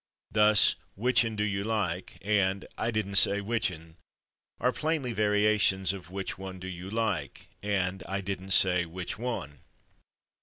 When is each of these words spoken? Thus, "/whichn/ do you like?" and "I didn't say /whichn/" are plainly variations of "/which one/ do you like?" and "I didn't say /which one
Thus, 0.31 0.77
"/whichn/ 0.97 1.35
do 1.35 1.43
you 1.43 1.63
like?" 1.63 2.17
and 2.23 2.65
"I 2.75 2.89
didn't 2.89 3.17
say 3.17 3.39
/whichn/" 3.39 3.97
are 4.59 4.71
plainly 4.71 5.13
variations 5.13 5.93
of 5.93 6.07
"/which 6.09 6.39
one/ 6.39 6.59
do 6.59 6.67
you 6.67 6.89
like?" 6.89 7.49
and 7.61 8.01
"I 8.09 8.19
didn't 8.21 8.49
say 8.49 8.85
/which 8.85 9.19
one 9.19 9.59